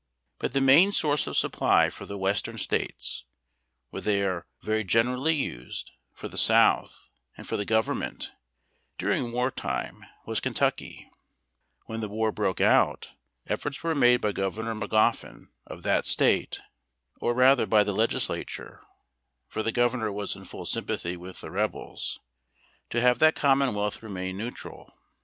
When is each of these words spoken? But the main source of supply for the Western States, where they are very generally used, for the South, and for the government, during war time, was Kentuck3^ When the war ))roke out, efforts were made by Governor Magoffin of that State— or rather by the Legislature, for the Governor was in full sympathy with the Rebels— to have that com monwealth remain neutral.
But 0.39 0.53
the 0.53 0.61
main 0.61 0.93
source 0.93 1.27
of 1.27 1.37
supply 1.37 1.91
for 1.91 2.07
the 2.07 2.17
Western 2.17 2.57
States, 2.57 3.23
where 3.91 4.01
they 4.01 4.23
are 4.23 4.47
very 4.63 4.83
generally 4.83 5.35
used, 5.35 5.91
for 6.11 6.27
the 6.27 6.39
South, 6.39 7.07
and 7.37 7.47
for 7.47 7.55
the 7.55 7.65
government, 7.65 8.31
during 8.97 9.31
war 9.31 9.51
time, 9.51 10.03
was 10.25 10.41
Kentuck3^ 10.41 11.05
When 11.85 11.99
the 11.99 12.09
war 12.09 12.33
))roke 12.35 12.61
out, 12.61 13.11
efforts 13.45 13.83
were 13.83 13.93
made 13.93 14.21
by 14.21 14.31
Governor 14.31 14.73
Magoffin 14.73 15.49
of 15.67 15.83
that 15.83 16.07
State— 16.07 16.61
or 17.21 17.35
rather 17.35 17.67
by 17.67 17.83
the 17.83 17.93
Legislature, 17.93 18.81
for 19.47 19.61
the 19.61 19.71
Governor 19.71 20.11
was 20.11 20.35
in 20.35 20.45
full 20.45 20.65
sympathy 20.65 21.15
with 21.15 21.41
the 21.41 21.51
Rebels— 21.51 22.19
to 22.89 23.01
have 23.01 23.19
that 23.19 23.35
com 23.35 23.59
monwealth 23.59 24.01
remain 24.01 24.35
neutral. 24.35 24.97